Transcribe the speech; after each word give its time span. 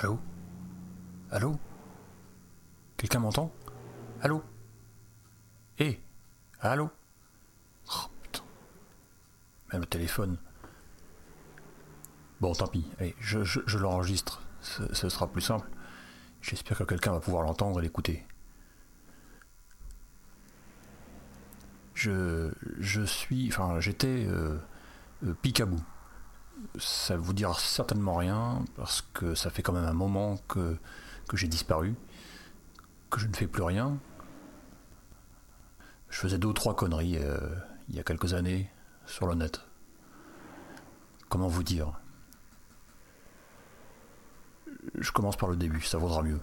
Allô? 0.00 0.18
Allô? 1.30 1.58
Quelqu'un 2.96 3.18
m'entend? 3.20 3.52
Allô? 4.22 4.42
Hé 5.78 6.00
Allô? 6.60 6.90
Oh 7.88 8.08
putain. 8.22 8.42
Même 9.72 9.82
le 9.82 9.86
téléphone. 9.86 10.38
Bon, 12.40 12.52
tant 12.54 12.66
pis. 12.68 12.86
Allez, 12.98 13.14
je, 13.20 13.44
je- 13.44 13.60
je 13.66 13.76
l'enregistre. 13.78 14.40
Ce, 14.62 14.92
ce 14.94 15.08
sera 15.10 15.26
plus 15.30 15.42
simple. 15.42 15.68
J'espère 16.40 16.78
que 16.78 16.84
quelqu'un 16.84 17.12
va 17.12 17.20
pouvoir 17.20 17.42
l'entendre 17.44 17.78
et 17.80 17.82
l'écouter. 17.82 18.26
Je, 21.94 22.50
je 22.78 23.02
suis. 23.02 23.48
Enfin, 23.48 23.80
j'étais 23.80 24.24
euh, 24.26 24.58
euh, 25.24 25.34
picabou. 25.42 25.80
Ça 26.78 27.16
vous 27.16 27.32
dira 27.32 27.54
certainement 27.54 28.16
rien 28.16 28.64
parce 28.76 29.02
que 29.14 29.34
ça 29.34 29.50
fait 29.50 29.62
quand 29.62 29.72
même 29.72 29.84
un 29.84 29.92
moment 29.92 30.38
que, 30.48 30.76
que 31.28 31.36
j'ai 31.36 31.48
disparu, 31.48 31.94
que 33.10 33.20
je 33.20 33.26
ne 33.26 33.34
fais 33.34 33.46
plus 33.46 33.62
rien. 33.62 33.98
Je 36.10 36.18
faisais 36.18 36.38
deux 36.38 36.48
ou 36.48 36.52
trois 36.52 36.74
conneries 36.74 37.18
euh, 37.18 37.38
il 37.88 37.96
y 37.96 38.00
a 38.00 38.02
quelques 38.02 38.34
années 38.34 38.70
sur 39.06 39.26
le 39.26 39.34
net. 39.34 39.60
Comment 41.28 41.48
vous 41.48 41.62
dire? 41.62 41.92
Je 44.98 45.12
commence 45.12 45.36
par 45.36 45.48
le 45.48 45.56
début, 45.56 45.80
ça 45.82 45.98
vaudra 45.98 46.22
mieux. 46.22 46.40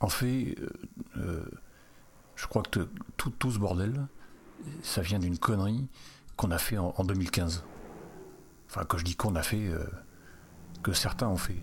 En 0.00 0.08
fait, 0.08 0.54
euh, 0.58 0.68
euh, 1.16 1.50
je 2.36 2.46
crois 2.46 2.62
que 2.62 2.88
tout, 3.16 3.30
tout 3.30 3.50
ce 3.50 3.58
bordel, 3.58 4.06
ça 4.82 5.00
vient 5.00 5.18
d'une 5.18 5.38
connerie 5.38 5.88
qu'on 6.36 6.50
a 6.50 6.58
fait 6.58 6.78
en, 6.78 6.94
en 6.96 7.04
2015. 7.04 7.64
Enfin, 8.68 8.84
quand 8.86 8.98
je 8.98 9.04
dis 9.04 9.16
qu'on 9.16 9.34
a 9.36 9.42
fait, 9.42 9.68
euh, 9.68 9.84
que 10.82 10.92
certains 10.92 11.28
ont 11.28 11.36
fait. 11.36 11.60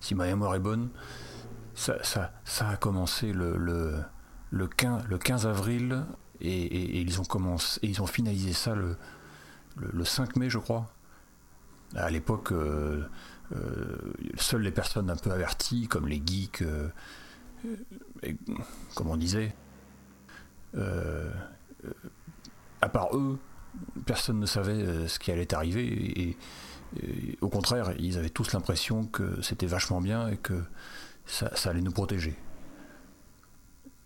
Si 0.00 0.14
ma 0.14 0.26
mémoire 0.26 0.54
est 0.54 0.60
bonne, 0.60 0.90
ça, 1.74 1.98
a 2.60 2.76
commencé 2.76 3.32
le, 3.32 3.56
le, 3.56 4.02
le 4.50 4.66
15, 4.66 5.04
le 5.08 5.18
15 5.18 5.46
avril 5.46 6.04
et, 6.40 7.00
ils 7.00 7.20
ont 7.20 7.24
commencé, 7.24 7.80
et 7.82 7.88
ils 7.88 8.02
ont 8.02 8.06
finalisé 8.06 8.52
ça 8.52 8.74
le, 8.74 8.96
le, 9.76 9.90
le 9.92 10.04
5 10.04 10.36
mai, 10.36 10.50
je 10.50 10.58
crois. 10.58 10.92
À 11.96 12.10
l'époque, 12.10 12.52
euh, 12.52 13.02
euh, 13.56 13.96
seules 14.36 14.62
les 14.62 14.70
personnes 14.70 15.10
un 15.10 15.16
peu 15.16 15.30
averties, 15.30 15.88
comme 15.88 16.06
les 16.06 16.22
geeks, 16.24 16.62
comme 18.94 19.08
on 19.08 19.16
disait, 19.16 19.54
à 20.74 22.88
part 22.88 23.16
eux, 23.16 23.38
personne 24.06 24.38
ne 24.38 24.46
savait 24.46 24.72
euh, 24.72 25.08
ce 25.08 25.18
qui 25.18 25.30
allait 25.30 25.52
arriver 25.54 26.20
et, 26.20 26.36
au 27.42 27.50
contraire, 27.50 27.92
ils 27.98 28.16
avaient 28.16 28.30
tous 28.30 28.52
l'impression 28.54 29.04
que 29.04 29.42
c'était 29.42 29.66
vachement 29.66 30.00
bien 30.00 30.28
et 30.28 30.38
que 30.38 30.64
ça, 31.26 31.50
allait 31.66 31.82
nous 31.82 31.92
protéger. 31.92 32.34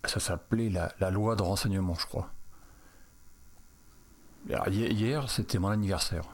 Ça 0.05 0.19
s'appelait 0.19 0.69
la, 0.69 1.11
loi 1.13 1.37
de 1.37 1.43
renseignement, 1.43 1.95
je 1.95 2.07
crois. 2.07 2.33
Hier, 4.67 5.31
c'était 5.31 5.61
mon 5.61 5.69
anniversaire. 5.69 6.25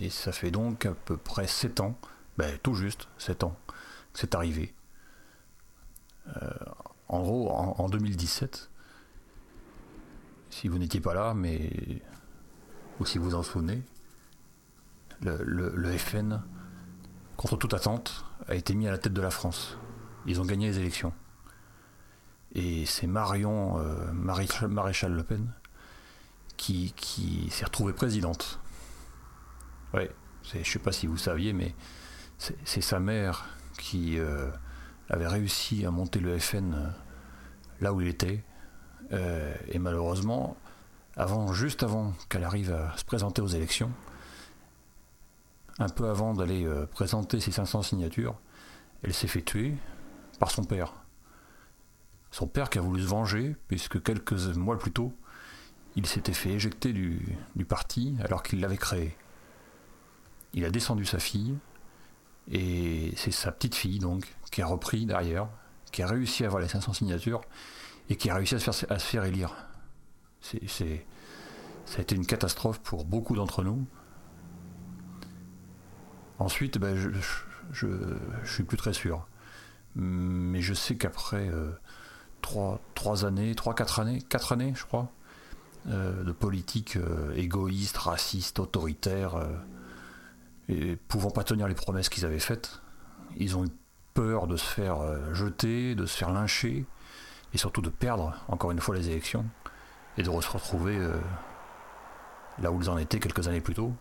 Et 0.00 0.08
ça 0.08 0.32
fait 0.32 0.50
donc 0.50 0.86
à 0.86 0.94
peu 0.94 1.18
près 1.18 1.46
7 1.46 1.80
ans, 1.80 1.98
ben, 2.38 2.58
tout 2.62 2.72
juste 2.72 3.06
7 3.18 3.44
ans, 3.44 3.56
que 4.14 4.20
c'est 4.20 4.34
arrivé. 4.34 4.74
Euh, 6.28 6.50
en 7.08 7.20
gros, 7.20 7.50
en 7.50 7.88
2017, 7.90 8.70
si 10.50 10.68
vous 10.68 10.78
n'étiez 10.78 11.00
pas 11.00 11.14
là, 11.14 11.34
mais 11.34 11.70
ou 13.00 13.06
si 13.06 13.18
vous 13.18 13.34
en 13.34 13.42
souvenez, 13.42 13.82
le, 15.20 15.96
FN, 15.96 16.42
contre 17.36 17.56
toute 17.56 17.74
attente, 17.74 18.24
a 18.48 18.54
été 18.54 18.74
mis 18.74 18.86
à 18.88 18.90
la 18.90 18.98
tête 18.98 19.12
de 19.12 19.20
la 19.20 19.30
France. 19.30 19.76
Ils 20.26 20.40
ont 20.40 20.44
gagné 20.44 20.68
les 20.68 20.78
élections. 20.78 21.12
Et 22.54 22.86
c'est 22.86 23.06
Marion 23.06 23.78
euh, 23.78 24.12
Maréchal, 24.12 24.68
Maréchal 24.68 25.12
Le 25.12 25.22
Pen 25.22 25.52
qui, 26.56 26.92
qui 26.96 27.48
s'est 27.50 27.64
retrouvée 27.64 27.92
présidente. 27.92 28.58
Ouais, 29.94 30.10
je 30.42 30.68
sais 30.68 30.78
pas 30.78 30.92
si 30.92 31.06
vous 31.06 31.18
saviez, 31.18 31.52
mais 31.52 31.74
c'est 32.36 32.80
sa 32.80 33.00
mère 33.00 33.46
qui 33.78 34.18
euh, 34.18 34.50
avait 35.08 35.26
réussi 35.26 35.84
à 35.84 35.90
monter 35.90 36.20
le 36.20 36.38
FN 36.38 36.74
euh, 36.74 36.88
là 37.80 37.92
où 37.92 38.00
il 38.00 38.08
était. 38.08 38.44
Et 39.68 39.78
malheureusement, 39.78 40.58
avant, 41.18 41.52
juste 41.52 41.82
avant 41.82 42.12
qu'elle 42.28 42.44
arrive 42.44 42.72
à 42.72 42.96
se 42.96 43.04
présenter 43.04 43.42
aux 43.42 43.48
élections, 43.48 43.90
un 45.80 45.88
peu 45.88 46.08
avant 46.08 46.32
d'aller 46.32 46.64
euh, 46.64 46.86
présenter 46.86 47.40
ses 47.40 47.50
500 47.50 47.82
signatures, 47.82 48.38
elle 49.02 49.12
s'est 49.12 49.26
fait 49.26 49.42
tuer 49.42 49.74
par 50.38 50.52
son 50.52 50.62
père. 50.62 50.94
Son 52.30 52.46
père 52.46 52.70
qui 52.70 52.78
a 52.78 52.80
voulu 52.80 53.02
se 53.02 53.08
venger, 53.08 53.56
puisque 53.66 54.00
quelques 54.02 54.32
mois 54.56 54.78
plus 54.78 54.92
tôt, 54.92 55.12
il 55.96 56.06
s'était 56.06 56.32
fait 56.32 56.50
éjecter 56.50 56.92
du, 56.92 57.36
parti 57.68 58.16
alors 58.22 58.44
qu'il 58.44 58.60
l'avait 58.60 58.76
créé. 58.76 59.16
Il 60.54 60.64
a 60.64 60.70
descendu 60.70 61.04
sa 61.04 61.18
fille, 61.18 61.56
et 62.50 63.12
c'est 63.16 63.32
sa 63.32 63.50
petite 63.50 63.74
fille 63.74 63.98
donc 63.98 64.24
qui 64.52 64.62
a 64.62 64.66
repris 64.66 65.04
derrière, 65.04 65.48
qui 65.90 66.02
a 66.02 66.06
réussi 66.06 66.44
à 66.44 66.46
avoir 66.46 66.62
les 66.62 66.68
500 66.68 66.92
signatures, 66.92 67.40
et 68.08 68.16
qui 68.16 68.30
a 68.30 68.36
réussi 68.36 68.54
à 68.54 68.60
se 68.60 68.86
faire 69.04 69.24
élire. 69.24 69.67
C'est, 70.40 70.66
ça 71.84 71.98
a 71.98 72.00
été 72.00 72.14
une 72.14 72.26
catastrophe 72.26 72.80
pour 72.80 73.04
beaucoup 73.04 73.34
d'entre 73.34 73.62
nous. 73.62 73.86
Ensuite, 76.38 76.78
ben, 76.78 76.96
je, 76.96 77.10
je, 77.72 77.86
je 78.44 78.52
suis 78.52 78.62
plus 78.62 78.76
très 78.76 78.92
sûr. 78.92 79.26
Mais 79.94 80.60
je 80.60 80.74
sais 80.74 80.96
qu'après 80.96 81.48
euh, 81.48 81.72
trois, 82.40 82.80
trois 82.94 83.24
années, 83.24 83.54
trois, 83.54 83.74
quatre 83.74 84.00
années, 84.00 84.22
quatre 84.22 84.52
années, 84.52 84.72
je 84.76 84.84
crois, 84.84 85.10
euh, 85.88 86.22
de 86.22 86.32
politique 86.32 86.96
euh, 86.96 87.32
égoïste, 87.34 87.96
raciste, 87.96 88.60
autoritaire, 88.60 89.34
euh, 89.36 89.56
et 90.68 90.96
pouvant 90.96 91.30
pas 91.30 91.44
tenir 91.44 91.66
les 91.66 91.74
promesses 91.74 92.08
qu'ils 92.08 92.26
avaient 92.26 92.38
faites, 92.38 92.80
ils 93.36 93.56
ont 93.56 93.64
eu 93.64 93.70
peur 94.14 94.46
de 94.46 94.56
se 94.56 94.66
faire 94.66 95.00
euh, 95.00 95.32
jeter, 95.34 95.94
de 95.94 96.06
se 96.06 96.16
faire 96.16 96.30
lyncher, 96.30 96.84
et 97.54 97.58
surtout 97.58 97.80
de 97.80 97.88
perdre 97.88 98.34
encore 98.48 98.70
une 98.70 98.80
fois 98.80 98.94
les 98.94 99.08
élections, 99.08 99.46
et 100.18 100.22
de 100.22 100.40
se 100.40 100.50
retrouver 100.50 100.98
euh, 100.98 101.16
là 102.58 102.72
où 102.72 102.82
ils 102.82 102.90
en 102.90 102.98
étaient 102.98 103.20
quelques 103.20 103.46
années 103.46 103.60
plus 103.60 103.74
tôt. 103.74 103.94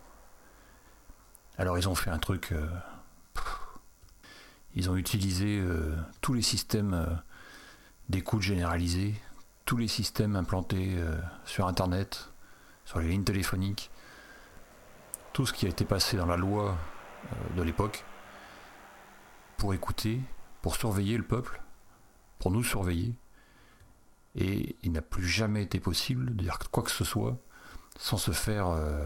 Alors 1.57 1.77
ils 1.77 1.87
ont 1.87 1.95
fait 1.95 2.09
un 2.09 2.17
truc... 2.17 2.51
euh, 2.51 2.67
ils 4.73 4.89
ont 4.89 4.95
utilisé 4.95 5.59
euh, 5.59 5.95
tous 6.21 6.33
les 6.33 6.41
systèmes 6.41 7.21
d'écoute 8.09 8.41
généralisée, 8.41 9.15
tous 9.65 9.77
les 9.77 9.87
systèmes 9.87 10.35
implantés 10.35 10.95
sur 11.45 11.67
Internet, 11.67 12.29
sur 12.85 12.99
les 12.99 13.09
lignes 13.09 13.23
téléphoniques, 13.23 13.89
tout 15.33 15.45
ce 15.45 15.53
qui 15.53 15.65
a 15.65 15.69
été 15.69 15.83
passé 15.83 16.15
dans 16.15 16.27
la 16.27 16.37
loi 16.37 16.77
de 17.55 17.61
l'époque, 17.63 18.05
pour 19.57 19.73
écouter, 19.73 20.21
pour 20.61 20.75
surveiller 20.75 21.17
le 21.17 21.23
peuple, 21.23 21.59
pour 22.37 22.51
nous 22.51 22.63
surveiller. 22.63 23.15
Et 24.37 24.75
il 24.83 24.91
n'a 24.91 25.01
plus 25.01 25.27
jamais 25.27 25.63
été 25.63 25.79
possible 25.79 26.35
de 26.35 26.43
dire 26.43 26.59
quoi 26.71 26.83
que 26.83 26.91
ce 26.91 27.03
soit 27.03 27.37
sans 27.97 28.17
se 28.17 28.31
faire, 28.31 28.67
euh, 28.67 29.05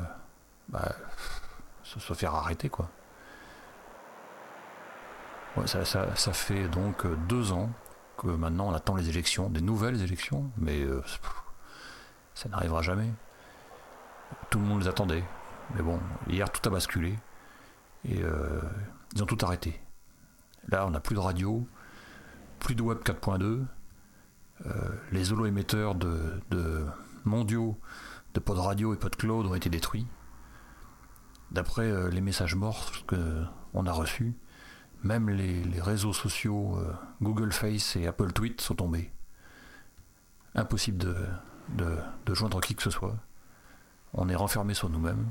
bah, 0.69 0.93
se, 1.83 2.13
faire 2.13 2.35
arrêter 2.35 2.69
quoi. 2.69 2.89
Ça, 5.65 6.33
fait 6.33 6.67
donc 6.69 7.05
euh, 7.05 7.15
deux 7.27 7.51
ans 7.51 7.69
que 8.17 8.27
maintenant 8.27 8.69
on 8.69 8.73
attend 8.73 8.95
les 8.95 9.09
élections, 9.09 9.49
des 9.49 9.61
nouvelles 9.61 10.01
élections, 10.01 10.49
mais 10.57 10.81
euh, 10.81 11.03
ça 12.35 12.49
n'arrivera 12.49 12.81
jamais. 12.81 13.09
Tout 14.49 14.59
le 14.59 14.65
monde 14.65 14.81
les 14.81 14.87
attendait. 14.87 15.23
Mais 15.75 15.81
bon, 15.81 15.99
hier 16.27 16.49
tout 16.51 16.67
a 16.67 16.71
basculé 16.71 17.15
et 18.05 18.21
euh, 18.21 18.61
ils 19.13 19.23
ont 19.23 19.25
tout 19.25 19.37
arrêté. 19.41 19.81
Là, 20.67 20.85
on 20.85 20.91
n'a 20.91 20.99
plus 20.99 21.15
de 21.15 21.19
radio, 21.19 21.67
plus 22.59 22.75
de 22.75 22.81
web 22.81 22.99
4.2. 22.99 23.65
euh, 24.65 24.89
les 25.11 25.31
holo-émetteurs 25.31 25.95
de, 25.95 26.39
de 26.49 26.85
mondiaux 27.25 27.77
de 28.33 28.39
pod 28.39 28.57
radio 28.57 28.93
et 28.93 28.97
pod 28.97 29.15
cloud 29.15 29.45
ont 29.45 29.55
été 29.55 29.69
détruits. 29.69 30.07
D'après 31.51 31.89
euh, 31.89 32.09
les 32.09 32.21
messages 32.21 32.55
morts 32.55 32.91
que 33.07 33.43
on 33.73 33.85
a 33.85 33.91
reçus, 33.91 34.33
même 35.03 35.29
les, 35.29 35.63
réseaux 35.81 36.13
sociaux 36.13 36.77
euh, 36.77 36.93
Google 37.21 37.51
Face 37.51 37.95
et 37.95 38.07
Apple 38.07 38.31
Tweet 38.31 38.61
sont 38.61 38.75
tombés. 38.75 39.11
Impossible 40.55 40.97
de, 41.69 41.97
joindre 42.33 42.61
qui 42.61 42.75
que 42.75 42.83
ce 42.83 42.89
soit. 42.89 43.15
On 44.13 44.29
est 44.29 44.35
renfermé 44.35 44.73
sur 44.73 44.89
nous-mêmes. 44.89 45.29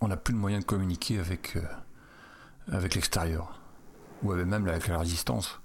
On 0.00 0.08
n'a 0.08 0.16
plus 0.16 0.34
de 0.34 0.38
moyen 0.38 0.58
de 0.58 0.64
communiquer 0.64 1.18
avec, 1.18 1.56
euh, 1.56 2.80
l'extérieur. 2.94 3.60
Ou 4.22 4.32
même 4.32 4.66
avec 4.68 4.88
la 4.88 4.98
résistance. 4.98 5.60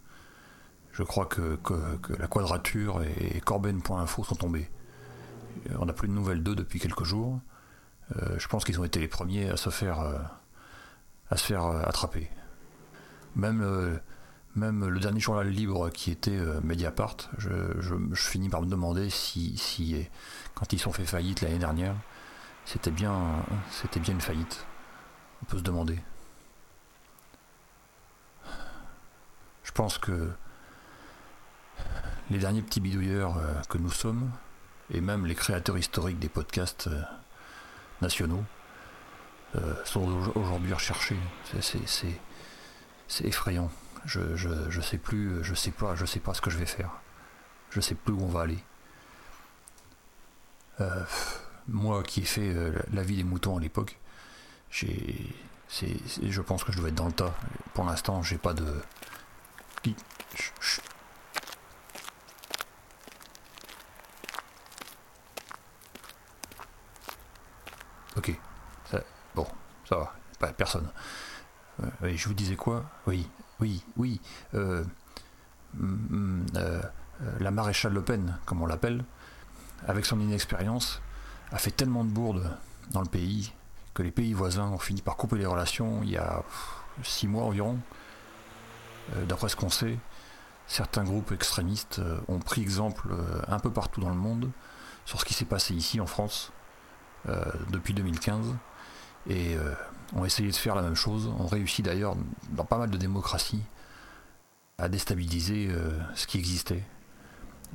Je 0.91 1.03
crois 1.03 1.25
que, 1.25 1.57
la 2.19 2.27
quadrature 2.27 3.01
et 3.01 3.39
Corben.info 3.41 4.23
sont 4.23 4.35
tombés. 4.35 4.69
On 5.79 5.85
n'a 5.85 5.93
plus 5.93 6.07
de 6.07 6.13
nouvelles 6.13 6.43
d'eux 6.43 6.55
depuis 6.55 6.79
quelques 6.79 7.05
jours. 7.05 7.39
je 8.37 8.47
pense 8.47 8.65
qu'ils 8.65 8.79
ont 8.79 8.83
été 8.83 8.99
les 8.99 9.07
premiers 9.07 9.49
à 9.49 9.55
se 9.55 9.69
faire, 9.69 9.99
à 11.29 11.37
se 11.37 11.45
faire 11.45 11.65
attraper. 11.65 12.29
Même, 13.35 14.01
même 14.55 14.85
le 14.85 14.99
dernier 14.99 15.21
journal 15.21 15.47
libre 15.47 15.89
qui 15.89 16.11
était 16.11 16.39
Mediapart, 16.61 17.15
je, 17.37 17.49
finis 18.13 18.49
par 18.49 18.61
me 18.61 18.67
demander 18.67 19.09
si, 19.09 19.57
si 19.57 19.95
quand 20.55 20.73
ils 20.73 20.79
sont 20.79 20.91
fait 20.91 21.05
faillite 21.05 21.39
l'année 21.41 21.59
dernière, 21.59 21.95
c'était 22.65 22.91
bien, 22.91 23.43
c'était 23.69 23.99
bien 23.99 24.13
une 24.13 24.21
faillite. 24.21 24.65
On 25.41 25.45
peut 25.45 25.57
se 25.57 25.63
demander. 25.63 25.99
Je 29.63 29.71
pense 29.71 29.97
que 29.97 30.31
les 32.29 32.37
derniers 32.37 32.61
petits 32.61 32.81
bidouilleurs 32.81 33.37
euh, 33.37 33.53
que 33.69 33.77
nous 33.77 33.91
sommes, 33.91 34.31
et 34.93 35.01
même 35.01 35.25
les 35.25 35.35
créateurs 35.35 35.77
historiques 35.77 36.19
des 36.19 36.29
podcasts 36.29 36.87
euh, 36.87 37.01
nationaux, 38.01 38.43
euh, 39.55 39.73
sont 39.85 40.07
aujourd'hui 40.35 40.73
recherchés. 40.73 41.17
C'est 43.07 43.25
effrayant. 43.25 43.69
Je, 44.05 44.35
je, 44.35 44.81
sais 44.81 44.97
plus, 44.97 45.43
je 45.43 45.53
sais 45.53 45.71
pas, 45.71 45.95
je 45.95 46.05
sais 46.05 46.19
pas 46.19 46.33
ce 46.33 46.41
que 46.41 46.49
je 46.49 46.57
vais 46.57 46.65
faire. 46.65 46.91
Je 47.69 47.81
sais 47.81 47.95
plus 47.95 48.13
où 48.13 48.21
on 48.21 48.27
va 48.27 48.41
aller. 48.41 48.63
Moi 51.67 52.03
qui 52.03 52.21
ai 52.21 52.25
fait 52.25 52.53
la 52.93 53.03
vie 53.03 53.17
des 53.17 53.23
moutons 53.23 53.57
à 53.57 53.59
l'époque, 53.59 53.97
j'ai, 54.69 55.27
je 56.23 56.41
pense 56.41 56.63
que 56.63 56.71
je 56.71 56.77
dois 56.77 56.89
être 56.89 56.95
dans 56.95 57.07
le 57.07 57.13
tas. 57.13 57.33
Pour 57.73 57.85
l'instant, 57.85 58.21
j'ai 58.23 58.37
pas 58.37 58.53
de, 58.53 58.65
Ok. 68.17 68.37
bon, 69.35 69.47
ça 69.87 69.97
va. 69.97 70.13
Pas, 70.39 70.51
personne. 70.53 70.89
Euh, 71.81 72.13
je 72.15 72.27
vous 72.27 72.33
disais 72.33 72.55
quoi? 72.55 72.85
Oui, 73.07 73.27
oui, 73.59 73.83
oui. 73.95 74.21
Euh, 74.53 74.83
mm, 75.75 76.45
euh, 76.55 76.81
la 77.39 77.51
maréchale 77.51 77.93
Le 77.93 78.01
Pen, 78.03 78.37
comme 78.45 78.61
on 78.61 78.65
l'appelle, 78.65 79.03
avec 79.87 80.05
son 80.05 80.19
inexpérience, 80.19 81.01
a 81.51 81.57
fait 81.57 81.71
tellement 81.71 82.03
de 82.03 82.09
bourdes 82.09 82.49
dans 82.91 83.01
le 83.01 83.07
pays 83.07 83.53
que 83.93 84.03
les 84.03 84.11
pays 84.11 84.33
voisins 84.33 84.67
ont 84.69 84.77
fini 84.77 85.01
par 85.01 85.17
couper 85.17 85.37
les 85.37 85.45
relations 85.45 86.01
il 86.03 86.11
y 86.11 86.17
a 86.17 86.43
six 87.03 87.27
mois 87.27 87.43
environ. 87.43 87.77
Euh, 89.15 89.25
d'après 89.25 89.49
ce 89.49 89.55
qu'on 89.55 89.69
sait, 89.69 89.97
certains 90.67 91.03
groupes 91.03 91.31
extrémistes 91.31 91.99
euh, 91.99 92.19
ont 92.27 92.39
pris 92.39 92.61
exemple 92.61 93.09
euh, 93.11 93.41
un 93.47 93.59
peu 93.59 93.71
partout 93.71 94.01
dans 94.01 94.09
le 94.09 94.15
monde 94.15 94.49
sur 95.05 95.19
ce 95.19 95.25
qui 95.25 95.33
s'est 95.33 95.45
passé 95.45 95.73
ici 95.73 95.99
en 95.99 96.05
France 96.05 96.51
depuis 97.69 97.93
2015 97.93 98.55
et 99.29 99.55
ont 100.15 100.25
essayé 100.25 100.49
de 100.49 100.55
faire 100.55 100.73
la 100.73 100.81
même 100.81 100.95
chose, 100.95 101.27
ont 101.27 101.45
réussi 101.45 101.83
d'ailleurs 101.83 102.15
dans 102.49 102.65
pas 102.65 102.79
mal 102.79 102.89
de 102.89 102.97
démocraties 102.97 103.61
à 104.79 104.89
déstabiliser 104.89 105.69
ce 106.15 106.25
qui 106.25 106.39
existait. 106.39 106.83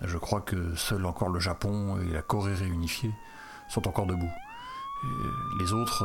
Je 0.03 0.19
crois 0.19 0.41
que 0.41 0.75
seul 0.75 1.05
encore 1.05 1.29
le 1.29 1.39
Japon 1.39 2.01
et 2.01 2.13
la 2.13 2.23
Corée 2.23 2.55
réunifiée 2.55 3.13
sont 3.69 3.87
encore 3.89 4.07
debout. 4.07 4.31
les 5.59 5.73
autres, 5.73 6.05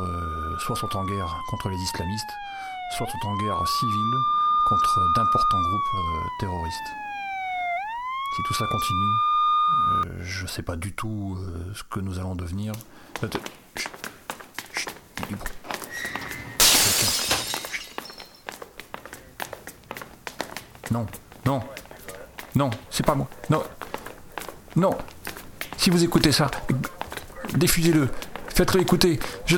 soit 0.59 0.75
sont 0.75 0.95
en 0.95 1.05
guerre 1.05 1.41
contre 1.49 1.69
les 1.69 1.77
islamistes, 1.77 2.33
soit 2.97 3.07
sont 3.07 3.27
en 3.27 3.37
guerre 3.37 3.67
civile 3.67 4.17
contre 4.65 5.13
d'importants 5.15 5.61
groupes 5.61 5.93
euh, 5.95 6.27
terroristes. 6.39 6.91
Si 8.35 8.43
tout 8.43 8.53
ça 8.53 8.65
continue, 8.67 9.13
euh, 9.89 10.23
je 10.23 10.43
ne 10.43 10.47
sais 10.47 10.61
pas 10.61 10.75
du 10.75 10.93
tout 10.93 11.37
euh, 11.39 11.73
ce 11.73 11.83
que 11.83 11.99
nous 11.99 12.19
allons 12.19 12.35
devenir. 12.35 12.73
Non, 20.91 21.05
non, 21.45 21.61
non, 22.55 22.69
c'est 22.89 23.05
pas 23.05 23.15
moi. 23.15 23.27
Non, 23.49 23.63
non. 24.75 24.97
Si 25.77 25.89
vous 25.89 26.03
écoutez 26.03 26.31
ça, 26.31 26.51
diffusez-le, 27.55 28.09
faites-le 28.49 28.81
écouter. 28.81 29.19
Je, 29.45 29.57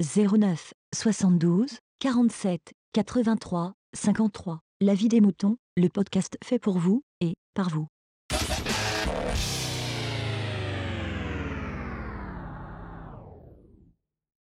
09 0.00 0.72
72 0.94 1.78
47 1.98 2.72
83 2.94 3.74
53. 3.94 4.60
La 4.80 4.94
vie 4.94 5.08
des 5.08 5.20
moutons, 5.20 5.58
le 5.76 5.88
podcast 5.88 6.38
fait 6.42 6.58
pour 6.58 6.78
vous 6.78 7.02
et 7.20 7.34
par 7.52 7.68
vous. 7.68 7.86